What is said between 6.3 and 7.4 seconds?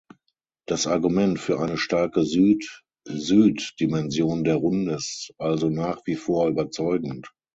überzeugend.